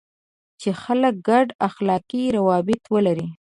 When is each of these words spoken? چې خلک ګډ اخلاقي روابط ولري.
چې 0.61 0.69
خلک 0.81 1.13
ګډ 1.29 1.47
اخلاقي 1.67 2.23
روابط 2.37 2.81
ولري. 2.93 3.27